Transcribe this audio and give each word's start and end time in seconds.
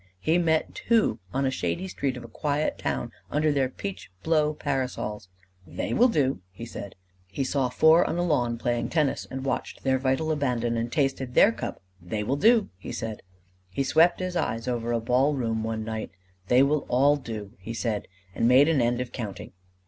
He 0.19 0.39
met 0.39 0.73
two 0.73 1.19
on 1.31 1.45
a 1.45 1.51
shady 1.51 1.87
street 1.87 2.17
of 2.17 2.23
a 2.23 2.27
quiet 2.27 2.79
town 2.79 3.11
under 3.29 3.51
their 3.51 3.69
peach 3.69 4.09
blow 4.23 4.51
parasols: 4.55 5.29
"They 5.67 5.93
will 5.93 6.07
do!" 6.07 6.41
he 6.51 6.65
said. 6.65 6.95
He 7.27 7.43
saw 7.43 7.69
four 7.69 8.03
on 8.09 8.17
a 8.17 8.23
lawn 8.23 8.57
playing 8.57 8.89
tennis, 8.89 9.27
and 9.29 9.45
watched 9.45 9.83
their 9.83 9.99
vital 9.99 10.31
abandon 10.31 10.75
and 10.75 10.91
tasted 10.91 11.35
their 11.35 11.51
cup: 11.51 11.83
"They 12.01 12.23
will 12.23 12.35
do!" 12.35 12.69
he 12.79 12.91
said. 12.91 13.21
He 13.69 13.83
swept 13.83 14.19
his 14.21 14.35
eyes 14.35 14.67
over 14.67 14.91
a 14.91 14.99
ball 14.99 15.35
room 15.35 15.63
one 15.63 15.83
night: 15.83 16.09
"They 16.47 16.63
will 16.63 16.87
all 16.89 17.15
do!" 17.15 17.51
he 17.59 17.75
said, 17.75 18.07
and 18.33 18.47
made 18.47 18.67
an 18.67 18.81
end 18.81 19.01
of 19.01 19.11
counting. 19.11 19.51